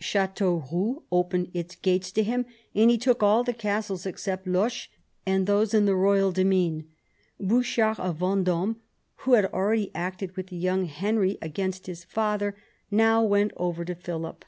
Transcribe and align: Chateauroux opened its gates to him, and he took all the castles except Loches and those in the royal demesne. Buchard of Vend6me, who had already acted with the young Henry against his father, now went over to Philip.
Chateauroux 0.00 1.02
opened 1.12 1.50
its 1.52 1.76
gates 1.76 2.10
to 2.12 2.22
him, 2.22 2.46
and 2.74 2.88
he 2.90 2.96
took 2.96 3.22
all 3.22 3.44
the 3.44 3.52
castles 3.52 4.06
except 4.06 4.46
Loches 4.46 4.88
and 5.26 5.46
those 5.46 5.74
in 5.74 5.84
the 5.84 5.94
royal 5.94 6.32
demesne. 6.32 6.86
Buchard 7.38 8.00
of 8.00 8.16
Vend6me, 8.20 8.76
who 9.16 9.34
had 9.34 9.44
already 9.52 9.90
acted 9.94 10.34
with 10.34 10.46
the 10.46 10.56
young 10.56 10.86
Henry 10.86 11.36
against 11.42 11.88
his 11.88 12.04
father, 12.04 12.56
now 12.90 13.22
went 13.22 13.52
over 13.58 13.84
to 13.84 13.94
Philip. 13.94 14.46